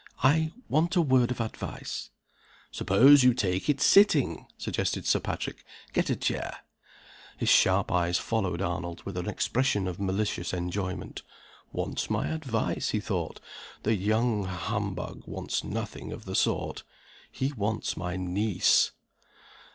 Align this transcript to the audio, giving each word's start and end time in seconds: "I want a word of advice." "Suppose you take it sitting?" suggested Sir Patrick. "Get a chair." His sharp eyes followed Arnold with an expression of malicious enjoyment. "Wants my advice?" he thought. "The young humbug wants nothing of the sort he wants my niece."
"I 0.23 0.51
want 0.67 0.95
a 0.95 1.01
word 1.03 1.29
of 1.29 1.39
advice." 1.39 2.09
"Suppose 2.71 3.23
you 3.23 3.35
take 3.35 3.69
it 3.69 3.79
sitting?" 3.79 4.47
suggested 4.57 5.05
Sir 5.05 5.19
Patrick. 5.19 5.63
"Get 5.93 6.09
a 6.09 6.15
chair." 6.15 6.61
His 7.37 7.49
sharp 7.49 7.91
eyes 7.91 8.17
followed 8.17 8.63
Arnold 8.63 9.03
with 9.03 9.15
an 9.15 9.29
expression 9.29 9.87
of 9.87 9.99
malicious 9.99 10.53
enjoyment. 10.53 11.21
"Wants 11.71 12.09
my 12.09 12.29
advice?" 12.29 12.89
he 12.89 12.99
thought. 12.99 13.39
"The 13.83 13.93
young 13.93 14.45
humbug 14.45 15.21
wants 15.27 15.63
nothing 15.63 16.11
of 16.11 16.25
the 16.25 16.33
sort 16.33 16.81
he 17.31 17.53
wants 17.53 17.95
my 17.95 18.15
niece." 18.15 18.93